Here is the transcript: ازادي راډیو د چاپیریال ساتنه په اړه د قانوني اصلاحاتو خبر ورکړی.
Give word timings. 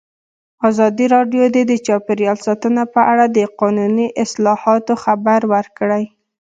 ازادي 0.69 1.05
راډیو 1.15 1.43
د 1.71 1.73
چاپیریال 1.87 2.37
ساتنه 2.45 2.83
په 2.93 3.01
اړه 3.11 3.25
د 3.37 3.39
قانوني 3.59 4.07
اصلاحاتو 4.23 4.93
خبر 5.03 5.39
ورکړی. 5.53 6.03